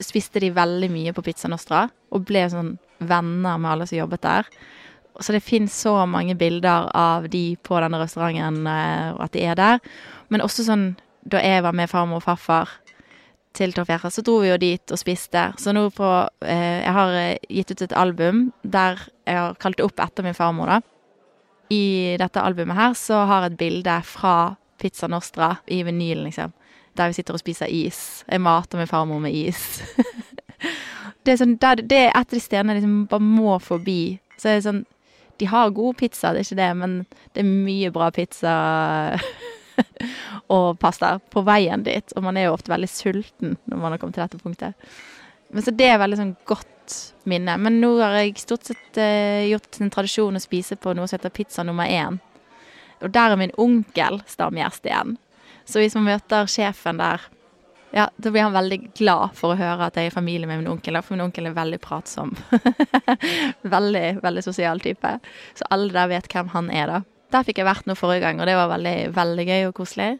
spiste 0.00 0.40
de 0.42 0.52
veldig 0.54 0.88
mye 0.92 1.14
på 1.16 1.24
Pizza 1.26 1.50
Nostra 1.50 1.86
og 2.14 2.24
ble 2.28 2.46
sånn 2.52 2.76
venner 3.00 3.58
med 3.60 3.72
alle 3.72 3.88
som 3.88 3.98
jobbet 3.98 4.22
der. 4.24 4.48
Så 5.20 5.34
det 5.34 5.42
finnes 5.44 5.74
så 5.74 5.92
mange 6.08 6.36
bilder 6.38 6.88
av 6.96 7.26
de 7.28 7.56
på 7.66 7.76
denne 7.82 7.98
restauranten, 8.00 8.62
eh, 8.70 9.10
og 9.16 9.24
at 9.26 9.34
de 9.36 9.44
er 9.44 9.58
der. 9.58 9.80
Men 10.28 10.44
også 10.44 10.64
sånn 10.68 10.92
da 11.28 11.42
jeg 11.44 11.64
var 11.66 11.76
med 11.76 11.90
farmor 11.90 12.20
og 12.20 12.24
farfar 12.24 12.70
til 13.56 13.74
Torrevieja, 13.74 14.10
så 14.10 14.22
dro 14.24 14.38
vi 14.44 14.50
jo 14.50 14.58
dit 14.60 14.92
og 14.94 15.00
spiste. 15.00 15.48
Så 15.58 15.74
nå 15.74 15.88
på 15.94 16.08
eh, 16.46 16.80
Jeg 16.84 16.94
har 16.96 17.16
eh, 17.18 17.50
gitt 17.50 17.72
ut 17.72 17.82
et 17.82 17.96
album 17.98 18.50
der 18.62 19.00
jeg 19.26 19.38
har 19.38 19.58
kalt 19.62 19.78
det 19.78 19.86
opp 19.86 20.00
etter 20.02 20.26
min 20.26 20.36
farmor, 20.36 20.70
da. 20.70 20.80
I 21.70 22.16
dette 22.18 22.42
albumet 22.42 22.78
her 22.78 22.94
så 22.98 23.24
har 23.30 23.44
jeg 23.44 23.52
et 23.52 23.60
bilde 23.60 23.96
fra 24.06 24.36
Pizza 24.80 25.06
Nostra 25.10 25.52
i 25.70 25.82
vinylen, 25.86 26.24
liksom. 26.26 26.54
Der 26.98 27.10
vi 27.10 27.18
sitter 27.18 27.36
og 27.36 27.42
spiser 27.42 27.70
is. 27.70 28.24
Jeg 28.26 28.42
mater 28.42 28.80
min 28.80 28.90
farmor 28.90 29.20
med 29.22 29.34
is. 29.34 29.82
det, 31.24 31.34
er 31.34 31.38
sånn, 31.38 31.58
det, 31.62 31.86
det 31.90 32.00
er 32.06 32.10
et 32.10 32.24
av 32.24 32.34
de 32.34 32.42
stedene 32.42 32.74
jeg 32.74 32.82
liksom 32.82 33.04
bare 33.10 33.26
må 33.26 33.58
forbi. 33.62 34.02
Så 34.38 34.50
er 34.50 34.64
sånn 34.64 34.84
De 35.40 35.46
har 35.48 35.70
god 35.72 35.96
pizza, 35.96 36.34
det 36.34 36.42
er 36.42 36.44
ikke 36.44 36.58
det, 36.58 36.72
men 36.76 36.96
det 37.32 37.40
er 37.40 37.46
mye 37.48 37.90
bra 37.94 38.10
pizza 38.12 38.50
og 40.54 40.78
pasta 40.82 41.16
på 41.32 41.44
veien 41.46 41.84
dit. 41.86 42.16
Og 42.16 42.26
man 42.26 42.38
er 42.38 42.48
jo 42.48 42.56
ofte 42.56 42.72
veldig 42.72 42.90
sulten 42.90 43.56
når 43.64 43.82
man 43.82 43.94
har 43.94 44.02
kommet 44.02 44.18
til 44.18 44.26
dette 44.26 44.42
punktet. 44.42 44.92
Men 45.50 45.66
Så 45.66 45.74
det 45.74 45.88
er 45.90 46.02
veldig 46.02 46.20
sånn 46.20 46.36
godt 46.48 46.68
minne. 47.30 47.56
Men 47.58 47.80
nå 47.82 47.94
har 48.00 48.20
jeg 48.20 48.38
stort 48.42 48.70
sett 48.70 49.00
uh, 49.00 49.46
gjort 49.50 49.80
en 49.80 49.92
tradisjon 49.92 50.38
å 50.38 50.42
spise 50.42 50.78
på 50.78 50.94
noe 50.96 51.10
som 51.10 51.18
heter 51.18 51.34
pizza 51.34 51.66
nummer 51.66 51.90
én. 51.90 52.20
Og 53.00 53.12
der 53.14 53.32
er 53.32 53.40
min 53.40 53.54
onkel 53.58 54.20
stamgjest 54.28 54.86
igjen. 54.86 55.16
Så 55.64 55.82
hvis 55.82 55.94
man 55.96 56.08
møter 56.08 56.48
sjefen 56.50 57.00
der, 57.00 57.22
ja, 57.94 58.06
da 58.16 58.30
blir 58.30 58.44
han 58.44 58.54
veldig 58.54 58.78
glad 58.98 59.34
for 59.38 59.52
å 59.52 59.58
høre 59.58 59.88
at 59.88 59.96
jeg 59.98 60.08
er 60.08 60.12
i 60.12 60.14
familie 60.14 60.46
med 60.46 60.62
min 60.62 60.70
onkel. 60.74 60.98
For 61.02 61.16
min 61.16 61.24
onkel 61.26 61.50
er 61.50 61.56
veldig 61.56 61.80
pratsom. 61.82 62.34
veldig, 63.76 64.20
veldig 64.22 64.44
sosial 64.46 64.82
type. 64.82 65.16
Så 65.58 65.66
alle 65.74 65.90
der 65.94 66.12
vet 66.12 66.30
hvem 66.30 66.52
han 66.54 66.70
er, 66.70 66.94
da. 66.94 67.00
Der 67.30 67.46
fikk 67.46 67.60
jeg 67.60 67.68
vært 67.68 67.86
nå 67.86 67.94
forrige 67.98 68.24
gang, 68.24 68.40
og 68.42 68.48
det 68.48 68.56
var 68.58 68.72
veldig, 68.72 68.96
veldig 69.14 69.46
gøy 69.46 69.68
og 69.68 69.76
koselig. 69.78 70.10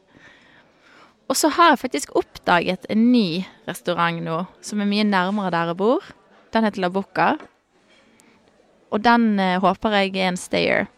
Og 1.30 1.38
så 1.38 1.50
har 1.54 1.72
jeg 1.72 1.82
faktisk 1.84 2.14
oppdaget 2.18 2.86
en 2.90 3.10
ny 3.12 3.42
restaurant 3.68 4.22
nå, 4.24 4.40
som 4.66 4.82
er 4.82 4.90
mye 4.90 5.06
nærmere 5.06 5.52
der 5.54 5.70
jeg 5.70 5.78
bor. 5.78 6.06
Den 6.54 6.66
heter 6.66 6.82
La 6.82 6.90
Boca. 6.90 7.34
Og 8.90 9.02
den 9.04 9.38
eh, 9.38 9.58
håper 9.62 9.94
jeg 9.94 10.16
er 10.16 10.32
en 10.32 10.40
stayer. 10.40 10.88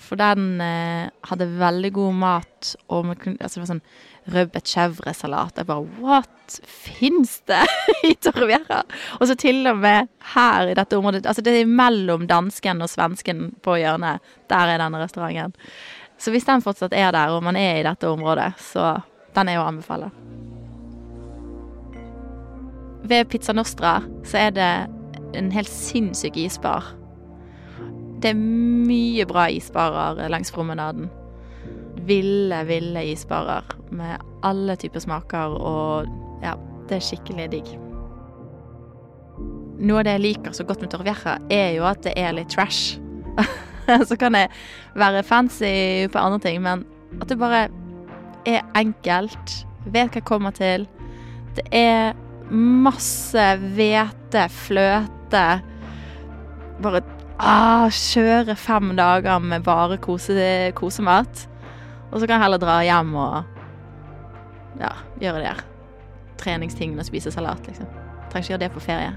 For 0.00 0.20
den 0.20 0.60
eh, 0.64 1.12
hadde 1.28 1.50
veldig 1.60 1.92
god 1.96 2.16
mat, 2.16 2.72
og 2.88 3.12
altså, 3.12 3.58
det 3.58 3.62
var 3.62 3.72
sånn 3.74 3.84
rødbet 4.32 4.68
chèvre-salat. 4.68 5.58
Jeg 5.58 5.66
bare 5.66 5.86
What? 6.00 6.58
Fins 6.68 7.38
det 7.48 7.62
i 8.10 8.14
Torrevieja? 8.20 8.82
Og 9.20 9.28
så 9.28 9.36
til 9.38 9.66
og 9.70 9.78
med 9.80 10.10
her 10.34 10.68
i 10.68 10.74
dette 10.76 10.98
området 10.98 11.24
Altså 11.26 11.42
det 11.44 11.54
er 11.56 11.70
mellom 11.70 12.26
dansken 12.28 12.82
og 12.84 12.90
svensken 12.92 13.46
på 13.64 13.78
hjørnet. 13.80 14.24
Der 14.52 14.74
er 14.74 14.82
denne 14.82 15.00
restauranten. 15.02 15.56
Så 16.18 16.30
hvis 16.30 16.46
den 16.46 16.62
fortsatt 16.62 16.94
er 16.94 17.10
der, 17.12 17.32
og 17.34 17.42
man 17.42 17.56
er 17.56 17.80
i 17.80 17.86
dette 17.86 18.08
området, 18.08 18.52
så 18.62 19.00
den 19.34 19.50
er 19.50 19.58
å 19.58 19.66
anbefale. 19.66 20.12
Ved 23.04 23.26
Pizza 23.28 23.52
Nostra 23.52 23.98
så 24.24 24.46
er 24.46 24.54
det 24.54 24.70
en 25.36 25.50
helt 25.52 25.68
sinnssyk 25.68 26.38
isbar. 26.40 26.94
Det 28.22 28.30
er 28.30 28.38
mye 28.38 29.26
bra 29.28 29.48
isbarer 29.52 30.22
langs 30.32 30.54
promenaden 30.54 31.10
ville, 32.06 32.64
ville 32.64 33.04
isbarer 33.04 33.64
med 33.96 34.22
alle 34.46 34.76
typer 34.80 35.02
smaker, 35.02 35.56
og 35.58 36.08
ja, 36.44 36.54
det 36.88 36.98
er 36.98 37.06
skikkelig 37.08 37.48
digg. 37.54 37.70
Noe 39.84 40.00
av 40.00 40.06
det 40.06 40.16
jeg 40.16 40.24
liker 40.24 40.54
så 40.54 40.66
godt 40.66 40.84
med 40.84 40.92
Torrevieja, 40.92 41.38
er 41.52 41.72
jo 41.78 41.86
at 41.88 42.04
det 42.06 42.14
er 42.20 42.34
litt 42.36 42.52
trash. 42.54 42.98
så 44.08 44.18
kan 44.20 44.36
det 44.36 44.46
være 44.98 45.24
fancy 45.26 46.06
på 46.12 46.20
andre 46.20 46.42
ting, 46.44 46.60
men 46.64 46.84
at 47.20 47.30
det 47.30 47.40
bare 47.40 47.66
er 48.48 48.62
enkelt. 48.78 49.58
Vet 49.84 50.14
hva 50.14 50.20
jeg 50.20 50.28
kommer 50.28 50.54
til. 50.56 50.86
Det 51.56 51.66
er 51.74 52.14
masse 52.50 53.42
hvete, 53.76 54.48
fløte 54.52 55.44
Bare 56.82 57.00
ah, 57.38 57.86
kjøre 57.86 58.56
fem 58.58 58.96
dager 58.98 59.38
med 59.38 59.62
bare 59.66 59.98
kose, 60.02 60.34
kosemat. 60.74 61.44
Og 62.10 62.20
så 62.20 62.26
kan 62.26 62.36
jeg 62.36 62.44
heller 62.44 62.62
dra 62.62 62.80
hjem 62.82 63.14
og 63.14 63.53
ja, 64.80 64.90
gjøre 65.20 65.42
de 65.42 65.52
her 65.52 65.62
treningstingene 66.40 67.00
og 67.02 67.06
spise 67.08 67.32
salat, 67.32 67.62
liksom. 67.68 67.86
Trenger 68.30 68.44
ikke 68.44 68.52
gjøre 68.54 68.64
det 68.64 68.72
på 68.74 68.82
ferie. 68.82 69.14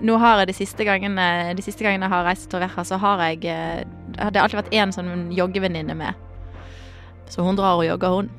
Nå 0.00 0.16
har 0.16 0.40
jeg 0.40 0.48
de 0.48 0.56
siste 0.56 0.84
gangene 0.86 1.24
De 1.56 1.62
siste 1.64 1.84
gangene 1.84 2.06
jeg 2.06 2.14
har 2.14 2.24
reist 2.24 2.46
til 2.46 2.54
Torrevieja, 2.54 2.84
så 2.88 2.96
har 3.02 3.20
jeg 3.26 3.44
eh, 3.52 3.82
Det 4.16 4.38
har 4.38 4.46
alltid 4.46 4.60
vært 4.62 4.76
én 4.76 4.94
sånn 4.94 5.28
joggevenninne 5.36 5.96
med. 5.98 6.14
Så 7.30 7.44
hun 7.46 7.58
drar 7.58 7.78
og 7.78 7.84
jogger, 7.86 8.16
hun. 8.16 8.30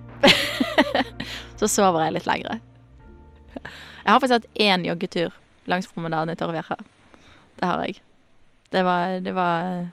så 1.60 1.70
sover 1.70 2.06
jeg 2.06 2.16
litt 2.18 2.28
lengre. 2.28 2.58
Jeg 3.54 4.10
har 4.10 4.20
faktisk 4.20 4.40
hatt 4.40 4.60
én 4.60 4.84
joggetur 4.88 5.36
langs 5.70 5.88
promenaden 5.92 6.34
i 6.34 6.40
Torrevieja. 6.40 6.80
Det 7.60 7.70
har 7.70 7.86
jeg. 7.86 8.02
Det 8.72 8.84
var 8.88 9.20
Det 9.20 9.36
var 9.38 9.88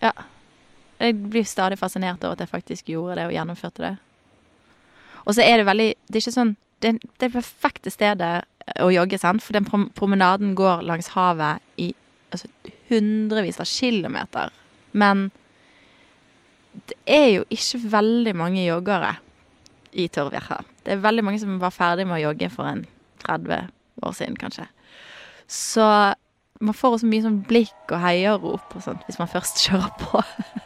Ja. 0.00 0.12
Jeg 1.00 1.16
blir 1.32 1.46
stadig 1.48 1.78
fascinert 1.80 2.24
over 2.24 2.36
at 2.36 2.44
jeg 2.44 2.52
faktisk 2.52 2.90
gjorde 2.92 3.16
det 3.18 3.26
og 3.28 3.34
gjennomførte 3.34 3.84
det. 3.86 3.94
Og 5.24 5.36
så 5.36 5.44
er 5.44 5.60
det 5.60 5.66
veldig 5.68 5.88
Det 6.08 6.16
er 6.16 6.22
ikke 6.22 6.32
sånn 6.32 6.56
Det, 6.80 6.94
det 7.20 7.26
er 7.26 7.34
perfekte 7.34 7.92
stedet 7.92 8.30
å 8.80 8.88
jogge, 8.92 9.18
sant, 9.18 9.42
for 9.42 9.56
den 9.56 9.66
promenaden 9.96 10.54
går 10.54 10.84
langs 10.86 11.10
havet 11.16 11.60
i 11.80 11.90
altså, 12.30 12.46
hundrevis 12.88 13.58
av 13.60 13.66
kilometer. 13.68 14.52
Men 14.92 15.26
det 16.88 16.96
er 17.10 17.26
jo 17.34 17.44
ikke 17.50 17.80
veldig 17.90 18.34
mange 18.38 18.62
joggere 18.62 19.16
i 19.92 20.06
Torvjerha. 20.12 20.60
Det 20.86 20.94
er 20.94 21.02
veldig 21.02 21.24
mange 21.26 21.42
som 21.42 21.58
var 21.60 21.74
ferdig 21.74 22.06
med 22.06 22.20
å 22.20 22.30
jogge 22.30 22.50
for 22.52 22.70
en 22.70 22.84
30 23.24 23.68
år 24.06 24.16
siden, 24.16 24.38
kanskje. 24.40 24.68
Så 25.50 25.84
man 26.60 26.76
får 26.76 26.96
også 26.96 27.08
mye 27.10 27.24
sånn 27.24 27.40
blikk 27.48 27.90
og 27.90 28.02
heiarop 28.04 28.76
og 28.76 28.84
sånt 28.84 29.06
hvis 29.08 29.18
man 29.20 29.30
først 29.32 29.64
kjører 29.66 29.92
på. 30.00 30.22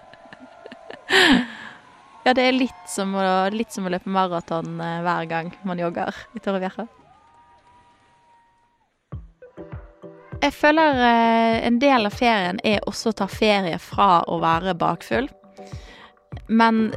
ja, 2.26 2.34
det 2.34 2.42
er 2.42 2.56
litt 2.56 2.90
som, 2.90 3.14
å, 3.16 3.24
litt 3.54 3.72
som 3.74 3.86
å 3.86 3.92
løpe 3.92 4.10
maraton 4.12 4.76
eh, 4.80 5.00
hver 5.04 5.30
gang 5.30 5.54
man 5.68 5.80
jogger 5.80 6.14
i 6.34 6.42
Torrevieja. 6.44 6.86
Jeg 10.44 10.52
føler 10.52 11.00
eh, 11.00 11.62
en 11.64 11.80
del 11.80 12.10
av 12.10 12.16
ferien 12.18 12.60
er 12.66 12.84
også 12.88 13.14
å 13.14 13.18
ta 13.22 13.28
ferie 13.30 13.78
fra 13.80 14.24
å 14.28 14.40
være 14.42 14.76
bakfull. 14.76 15.30
Men 16.52 16.90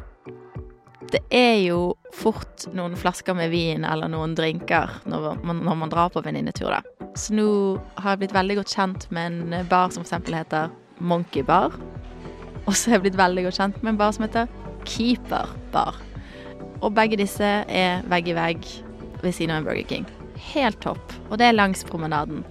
det 1.12 1.22
er 1.32 1.62
jo 1.62 1.94
fort 2.16 2.66
noen 2.76 2.98
flasker 3.00 3.38
med 3.38 3.52
vin 3.54 3.86
eller 3.88 4.12
noen 4.12 4.34
drinker 4.36 4.98
når 5.08 5.38
man, 5.46 5.62
når 5.64 5.78
man 5.84 5.94
drar 5.94 6.12
på 6.12 6.24
venninnetur, 6.26 6.74
da. 6.74 7.08
Så 7.16 7.38
nå 7.38 7.48
har 8.02 8.14
jeg 8.14 8.26
blitt 8.26 8.36
veldig 8.36 8.58
godt 8.60 8.74
kjent 8.76 9.08
med 9.16 9.32
en 9.32 9.70
bar 9.70 9.94
som 9.96 10.04
f.eks. 10.04 10.34
heter 10.34 10.74
Monkey 11.00 11.46
Bar. 11.48 11.78
Og 12.68 12.76
har 12.76 12.98
jeg 12.98 13.06
blitt 13.06 13.20
veldig 13.20 13.48
godt 13.48 13.60
kjent 13.62 13.80
med 13.82 13.94
en 13.94 14.00
bar 14.02 14.14
som 14.16 14.26
heter 14.26 14.50
Keeper 14.88 15.54
Bar. 15.72 15.96
Og 16.84 16.92
begge 16.96 17.20
disse 17.20 17.48
er 17.64 18.04
vegg 18.12 18.28
i 18.28 18.36
vegg 18.38 18.68
ved 19.24 19.32
siden 19.34 19.56
av 19.56 19.62
en 19.62 19.70
Burger 19.70 19.88
King. 19.88 20.08
Helt 20.52 20.82
topp. 20.84 21.16
Og 21.30 21.40
det 21.40 21.48
er 21.48 21.56
langs 21.56 21.86
promenaden. 21.88 22.44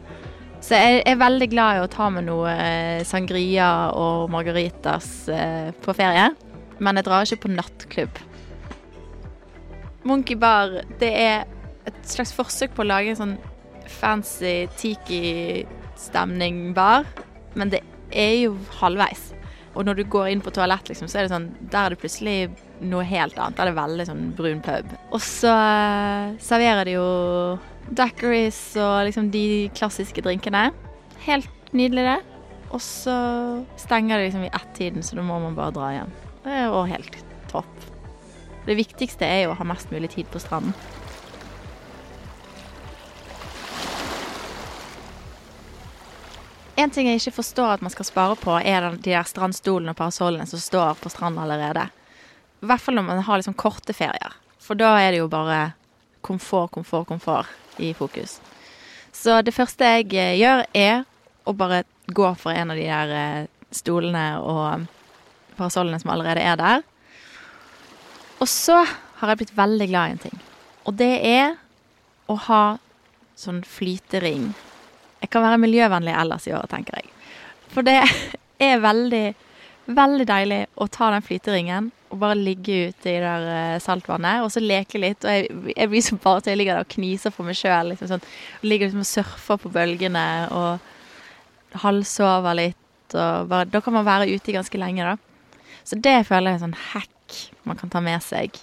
Så 0.64 0.78
jeg 0.80 1.02
er 1.06 1.18
veldig 1.20 1.50
glad 1.52 1.76
i 1.76 1.82
å 1.84 1.90
ta 1.92 2.08
med 2.10 2.26
noe 2.26 2.50
eh, 2.50 3.04
sangria 3.06 3.92
og 3.94 4.32
margaritas 4.32 5.28
eh, 5.30 5.68
på 5.84 5.94
ferie. 5.94 6.30
Men 6.80 6.98
jeg 6.98 7.06
drar 7.06 7.28
ikke 7.28 7.44
på 7.44 7.52
nattklubb. 7.52 8.22
Monkey 10.06 10.38
Bar, 10.38 10.80
det 11.00 11.12
er 11.12 11.44
et 11.86 12.00
slags 12.08 12.32
forsøk 12.34 12.74
på 12.74 12.82
å 12.84 12.88
lage 12.88 13.12
en 13.12 13.20
sånn 13.20 13.36
fancy 14.00 14.66
tiki-stemning 14.78 16.72
bar, 16.74 17.06
men 17.54 17.70
det 17.70 17.82
er 18.10 18.34
jo 18.40 18.56
halvveis. 18.80 19.28
Og 19.76 19.84
når 19.86 19.98
du 20.00 20.04
går 20.10 20.30
inn 20.32 20.42
på 20.44 20.52
toalett, 20.56 20.88
liksom, 20.88 21.08
så 21.10 21.20
er 21.20 21.26
det 21.26 21.34
sånn 21.34 21.50
Der 21.72 21.78
er 21.82 21.94
det 21.94 22.00
plutselig 22.00 22.36
noe 22.80 23.04
helt 23.08 23.36
annet. 23.36 23.56
Der 23.58 23.66
er 23.66 23.72
det 23.72 23.78
veldig 23.78 24.06
sånn 24.08 24.24
brun 24.36 24.62
pub. 24.64 24.94
Og 25.12 25.20
så 25.24 25.52
eh, 25.52 26.36
serverer 26.42 26.88
de 26.88 26.96
jo 26.96 27.08
daiquiris 27.96 28.60
og 28.82 29.06
liksom 29.08 29.30
de 29.34 29.46
klassiske 29.76 30.24
drinkene. 30.24 30.70
Helt 31.26 31.72
nydelig, 31.76 32.06
det. 32.08 32.18
Og 32.74 32.82
så 32.82 33.14
stenger 33.78 34.18
det 34.18 34.30
liksom 34.30 34.46
i 34.48 34.52
ett-tiden, 34.52 35.04
så 35.06 35.18
da 35.18 35.24
må 35.24 35.38
man 35.42 35.56
bare 35.58 35.74
dra 35.76 35.92
hjem. 35.94 36.12
Det 36.44 36.54
er 36.56 36.66
jo 36.66 36.82
helt 36.90 37.20
topp. 37.52 37.86
Det 38.66 38.74
viktigste 38.78 39.26
er 39.28 39.44
jo 39.44 39.54
å 39.54 39.58
ha 39.60 39.66
mest 39.68 39.92
mulig 39.94 40.10
tid 40.16 40.28
på 40.32 40.42
stranden. 40.42 40.74
En 46.76 46.90
ting 46.92 47.08
jeg 47.08 47.22
ikke 47.22 47.38
forstår 47.38 47.76
at 47.76 47.84
man 47.84 47.92
skal 47.92 48.04
spare 48.04 48.36
på, 48.36 48.52
er 48.60 48.90
de 48.92 48.98
der 49.00 49.24
strandstolene 49.24 49.94
og 49.94 49.96
parasollene 49.96 50.44
som 50.48 50.60
står 50.60 50.98
på 51.00 51.08
stranden 51.12 51.40
allerede. 51.40 51.86
I 52.60 52.68
hvert 52.68 52.82
fall 52.84 52.98
når 52.98 53.06
man 53.06 53.22
har 53.24 53.40
liksom 53.40 53.56
korte 53.56 53.96
ferier. 53.96 54.34
For 54.60 54.76
da 54.76 54.96
er 55.00 55.14
det 55.14 55.22
jo 55.22 55.30
bare 55.32 55.72
komfort, 56.26 56.74
komfort, 56.74 57.06
komfort 57.08 57.80
i 57.80 57.94
fokus. 57.94 58.40
Så 59.12 59.40
det 59.42 59.54
første 59.56 59.88
jeg 59.88 60.10
eh, 60.12 60.34
gjør, 60.36 60.64
er 60.74 61.04
å 61.48 61.54
bare 61.56 61.84
gå 62.12 62.28
for 62.36 62.52
en 62.52 62.74
av 62.74 62.76
de 62.76 62.84
der 62.84 63.14
eh, 63.16 63.48
stolene 63.72 64.26
og 64.42 64.84
parasollene 65.56 66.00
som 66.02 66.12
allerede 66.12 66.44
er 66.44 66.60
der. 66.60 66.84
Og 68.36 68.48
så 68.52 68.82
har 69.20 69.32
jeg 69.32 69.40
blitt 69.40 69.56
veldig 69.56 69.88
glad 69.88 70.08
i 70.08 70.16
en 70.16 70.24
ting. 70.26 70.40
Og 70.84 70.98
det 71.00 71.14
er 71.24 71.56
å 72.28 72.36
ha 72.50 72.64
sånn 73.38 73.62
flytering. 73.64 74.50
Jeg 75.26 75.32
kan 75.34 75.42
være 75.42 75.58
miljøvennlig 75.58 76.14
ellers 76.14 76.46
i 76.46 76.54
året, 76.54 76.70
tenker 76.70 77.00
jeg. 77.00 77.10
For 77.74 77.86
det 77.86 77.98
er 78.62 78.78
veldig, 78.78 79.24
veldig 79.90 80.26
deilig 80.28 80.60
å 80.78 80.86
ta 80.86 81.10
den 81.10 81.24
flyteringen 81.26 81.90
og 82.06 82.20
bare 82.22 82.38
ligge 82.38 82.92
ute 82.92 83.10
i 83.10 83.18
der 83.18 83.46
eh, 83.50 83.78
saltvannet 83.82 84.44
og 84.44 84.52
så 84.54 84.62
leke 84.62 85.00
litt. 85.02 85.26
Og 85.26 85.34
jeg, 85.34 85.74
jeg 85.74 85.90
blir 85.90 86.04
så 86.06 86.18
bare 86.22 86.44
til 86.44 86.54
jeg 86.54 86.60
ligger 86.62 86.78
der 86.78 86.86
og 86.86 86.92
kniser 86.94 87.34
for 87.34 87.48
meg 87.48 87.58
sjøl. 87.58 87.90
Liksom 87.90 88.12
sånn. 88.12 88.26
Ligger 88.62 88.86
liksom 88.86 89.02
og 89.02 89.10
surfer 89.10 89.60
på 89.64 89.72
bølgene 89.74 90.26
og 90.54 91.82
halvsover 91.82 92.58
litt. 92.62 92.78
Og 93.10 93.50
bare, 93.50 93.66
da 93.70 93.82
kan 93.82 93.98
man 93.98 94.06
være 94.06 94.30
ute 94.30 94.54
ganske 94.54 94.80
lenge, 94.80 95.02
da. 95.02 95.66
Så 95.86 95.98
det 96.02 96.20
føler 96.30 96.54
jeg 96.54 96.60
er 96.60 96.62
en 96.62 96.66
sånn 96.68 96.80
hack 96.92 97.42
man 97.66 97.78
kan 97.78 97.90
ta 97.90 98.02
med 98.02 98.22
seg. 98.22 98.54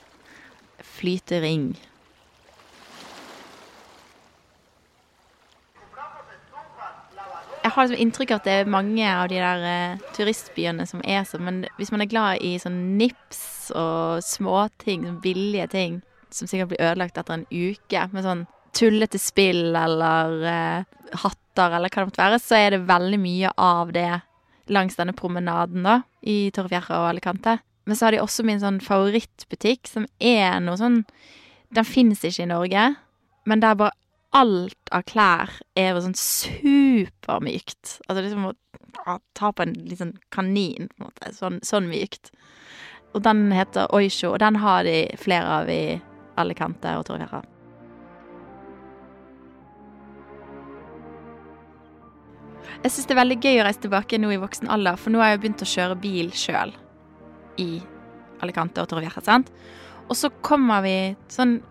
Flytering. 0.96 1.74
Har 7.74 7.88
liksom 7.88 8.02
inntrykk 8.02 8.32
av 8.32 8.42
at 8.42 8.48
det 8.48 8.56
er 8.62 8.72
mange 8.72 9.06
av 9.10 9.28
de 9.32 9.40
der 9.42 9.64
uh, 9.66 10.02
turistbyene 10.16 10.86
som 10.90 11.04
er 11.06 11.26
sånn, 11.28 11.44
men 11.46 11.62
hvis 11.80 11.92
man 11.94 12.04
er 12.04 12.12
glad 12.12 12.44
i 12.46 12.56
sånn 12.62 12.98
nips 13.00 13.72
og 13.78 14.24
småting, 14.26 15.08
sånn 15.08 15.22
billige 15.24 15.70
ting, 15.74 16.02
som 16.34 16.50
sikkert 16.50 16.74
blir 16.74 16.84
ødelagt 16.84 17.18
etter 17.20 17.40
en 17.40 17.48
uke, 17.50 18.08
med 18.14 18.26
sånn 18.26 18.46
tullete 18.74 19.20
spill 19.22 19.76
eller 19.78 20.38
uh, 20.46 21.18
hatter 21.24 21.78
eller 21.78 21.90
hva 21.90 22.02
det 22.04 22.10
måtte 22.12 22.24
være, 22.24 22.42
så 22.42 22.60
er 22.60 22.76
det 22.76 22.86
veldig 22.90 23.22
mye 23.22 23.54
av 23.62 23.94
det 23.96 24.10
langs 24.74 24.98
denne 24.98 25.16
promenaden 25.18 25.86
da, 25.86 26.00
i 26.22 26.48
Torrevieja 26.56 27.02
og 27.02 27.10
Alicante. 27.12 27.58
Men 27.84 28.00
så 28.00 28.08
har 28.08 28.16
de 28.16 28.22
også 28.24 28.46
min 28.48 28.62
sånn 28.62 28.80
favorittbutikk, 28.84 29.90
som 29.92 30.08
er 30.24 30.62
noe 30.64 30.80
sånn 30.80 31.04
Den 31.74 31.88
finnes 31.90 32.22
ikke 32.22 32.44
i 32.46 32.52
Norge, 32.52 32.82
men 33.50 33.62
der 33.64 33.74
bare 33.74 33.98
alt 34.34 34.92
av 34.92 35.06
klær 35.10 35.52
er 35.78 35.94
jo 35.94 36.04
sånn 36.08 36.18
supermykt. 36.18 38.00
Altså 38.08 38.24
liksom 38.26 38.50
å 38.50 39.18
ta 39.38 39.52
på 39.54 39.66
en 39.66 39.74
liten 39.90 40.16
kanin, 40.34 40.90
på 40.90 41.02
en 41.02 41.08
måte. 41.08 41.32
Sånn, 41.38 41.60
sånn 41.66 41.90
mykt. 41.92 42.32
Og 43.14 43.22
den 43.26 43.46
heter 43.54 43.92
Oisho, 43.94 44.34
og 44.34 44.42
den 44.42 44.58
har 44.64 44.86
de 44.88 45.06
flere 45.22 45.58
av 45.62 45.70
i 45.70 46.00
Alicante 46.42 46.96
og 46.98 47.06
Torrevieja. 47.10 47.44
Jeg 52.84 52.92
syns 52.92 53.06
det 53.08 53.14
er 53.14 53.22
veldig 53.22 53.38
gøy 53.40 53.60
å 53.62 53.68
reise 53.68 53.84
tilbake 53.86 54.18
nå 54.20 54.32
i 54.34 54.40
voksen 54.42 54.72
alder, 54.74 54.98
for 55.00 55.14
nå 55.14 55.22
har 55.22 55.34
jeg 55.34 55.44
begynt 55.44 55.62
å 55.64 55.70
kjøre 55.70 56.00
bil 56.02 56.34
sjøl 56.36 56.74
i 57.62 57.70
Alicante 58.44 58.82
og 58.82 58.90
Torrevieja? 58.92 59.38
Og 60.10 60.18
så 60.20 60.34
kommer 60.44 60.84
vi 60.84 60.98
sånn 61.32 61.62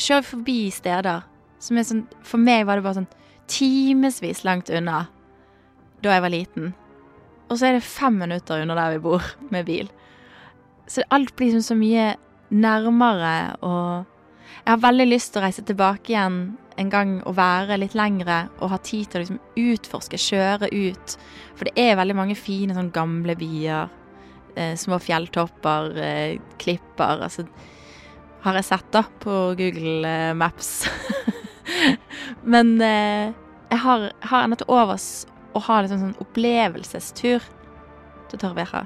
Kjører 0.00 0.22
vi 0.22 0.28
forbi 0.30 0.60
steder 0.72 1.24
som 1.60 1.78
er 1.78 1.86
sånn 1.86 2.04
For 2.26 2.40
meg 2.40 2.66
var 2.66 2.78
det 2.78 2.86
bare 2.86 3.00
sånn 3.02 3.10
timevis 3.50 4.44
langt 4.46 4.70
unna 4.70 5.04
da 6.00 6.14
jeg 6.14 6.24
var 6.24 6.32
liten. 6.32 6.70
Og 7.50 7.58
så 7.58 7.68
er 7.68 7.76
det 7.76 7.84
fem 7.84 8.16
minutter 8.16 8.62
under 8.62 8.78
der 8.78 8.94
vi 8.94 9.02
bor, 9.04 9.24
med 9.52 9.66
bil. 9.68 9.90
Så 10.88 11.04
alt 11.12 11.34
blir 11.36 11.50
liksom 11.50 11.66
så 11.66 11.76
mye 11.76 12.06
nærmere, 12.50 13.58
og 13.60 14.06
jeg 14.64 14.70
har 14.70 14.80
veldig 14.82 15.06
lyst 15.10 15.32
til 15.34 15.42
å 15.42 15.44
reise 15.44 15.64
tilbake 15.66 16.14
igjen 16.14 16.38
en 16.80 16.92
gang 16.92 17.12
og 17.28 17.36
være 17.36 17.76
litt 17.82 17.96
lengre 17.98 18.46
og 18.60 18.72
ha 18.72 18.78
tid 18.80 19.10
til 19.10 19.20
å 19.20 19.22
liksom 19.24 19.40
utforske, 19.60 20.20
kjøre 20.20 20.70
ut. 20.72 21.16
For 21.58 21.68
det 21.68 21.84
er 21.84 21.98
veldig 22.00 22.16
mange 22.16 22.38
fine 22.38 22.76
sånn 22.76 22.92
gamle 22.94 23.36
byer. 23.38 23.90
Eh, 24.56 24.72
små 24.80 24.98
fjelltopper, 25.02 25.92
eh, 26.00 26.38
klipper. 26.62 27.26
Altså 27.28 27.44
har 28.44 28.56
jeg 28.56 28.70
sett 28.70 28.88
da 28.94 29.04
på 29.20 29.36
Google 29.58 30.08
eh, 30.08 30.32
Maps. 30.34 30.88
Men 32.54 32.76
eh, 32.80 33.32
jeg 33.70 33.82
har, 33.84 34.10
har 34.20 34.44
ennå 34.44 34.58
til 34.60 34.70
overs 34.72 35.08
å 35.54 35.62
ha 35.66 35.80
en 35.80 35.90
sånn, 35.90 36.04
sånn 36.04 36.22
opplevelsestur 36.22 37.44
til 38.30 38.42
Torrevieja. 38.42 38.84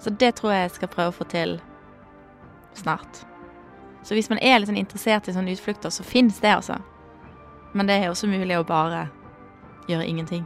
Så 0.00 0.12
det 0.12 0.34
tror 0.38 0.52
jeg 0.52 0.66
jeg 0.66 0.74
skal 0.76 0.92
prøve 0.92 1.12
å 1.12 1.16
få 1.16 1.26
til 1.32 1.56
snart. 2.76 3.24
Så 4.06 4.14
hvis 4.14 4.28
man 4.30 4.38
er 4.44 4.60
litt 4.60 4.70
sånn 4.70 4.78
interessert 4.78 5.28
i 5.28 5.34
sånne 5.34 5.54
utflukter, 5.56 5.90
så 5.90 6.04
fins 6.06 6.38
det, 6.42 6.52
altså. 6.52 6.76
Men 7.74 7.88
det 7.88 7.96
er 7.98 8.12
også 8.12 8.28
mulig 8.30 8.58
å 8.58 8.66
bare 8.66 9.08
gjøre 9.88 10.06
ingenting. 10.06 10.44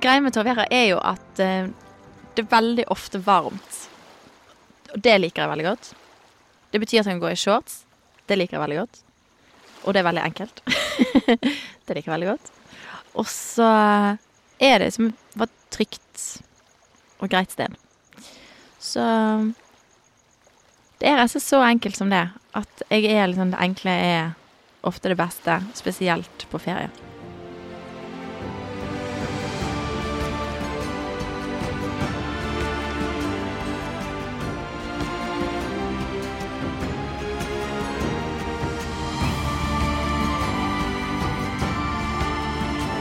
Greia 0.00 0.24
med 0.24 0.34
Torrevieja 0.34 0.66
er 0.72 0.86
jo 0.94 0.98
at 1.04 1.42
eh, 1.44 1.68
det 2.34 2.44
er 2.46 2.50
veldig 2.50 2.86
ofte 2.90 3.20
varmt. 3.22 3.78
Og 4.94 5.02
det 5.04 5.18
liker 5.20 5.44
jeg 5.44 5.52
veldig 5.52 5.68
godt. 5.68 5.92
Det 6.72 6.80
betyr 6.80 7.02
at 7.02 7.06
jeg 7.06 7.12
kan 7.12 7.22
gå 7.22 7.32
i 7.34 7.38
shorts. 7.38 7.82
Det 8.30 8.36
liker 8.38 8.56
jeg 8.56 8.62
veldig 8.62 8.78
godt. 8.78 9.00
Og 9.82 9.94
det 9.94 10.00
er 10.00 10.06
veldig 10.06 10.22
enkelt. 10.22 10.60
det 11.86 11.96
liker 11.96 12.06
jeg 12.06 12.14
veldig 12.14 12.28
godt. 12.30 12.50
Og 13.18 13.26
så 13.26 13.70
er 14.60 14.76
det 14.78 14.92
som 14.94 15.08
et 15.10 15.56
trygt 15.74 16.26
og 17.18 17.32
greit 17.32 17.50
sted. 17.50 17.74
Så 18.78 19.02
det 21.00 21.10
er 21.10 21.26
slett 21.26 21.48
så 21.48 21.64
enkelt 21.66 21.98
som 21.98 22.12
det. 22.12 22.28
At 22.54 22.86
jeg 22.86 23.10
er 23.10 23.26
liksom 23.32 23.50
det 23.50 23.64
enkle 23.66 23.98
er 24.06 24.34
ofte 24.86 25.10
det 25.10 25.18
beste, 25.18 25.58
spesielt 25.74 26.46
på 26.52 26.62
ferie. 26.62 27.09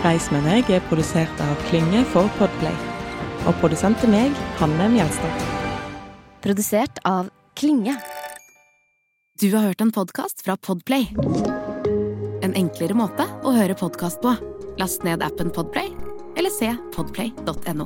Reis 0.10 0.26
med 0.34 0.42
meg 0.42 0.70
er 0.74 0.80
produsert 0.90 1.42
av 1.46 1.60
Klynge 1.68 2.00
for 2.10 2.26
Podplay. 2.40 2.74
Og 3.46 3.54
produsent 3.62 4.02
er 4.02 4.10
meg, 4.10 4.38
Hanne 4.58 4.88
Mjelstad. 4.90 5.44
Produsert 6.42 6.98
av 7.06 7.28
Klynge. 7.60 7.94
Du 9.38 9.52
har 9.54 9.68
hørt 9.68 9.84
en 9.86 9.94
podkast 9.94 10.42
fra 10.48 10.56
Podplay. 10.58 11.12
En 12.42 12.58
enklere 12.58 12.98
måte 12.98 13.28
å 13.46 13.54
høre 13.54 13.78
podkast 13.78 14.24
på. 14.24 14.34
Last 14.82 15.06
ned 15.06 15.22
appen 15.22 15.54
Podplay, 15.54 15.94
eller 16.40 16.58
se 16.58 16.74
podplay.no. 16.96 17.86